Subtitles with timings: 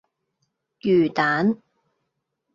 [0.79, 1.61] 魚蛋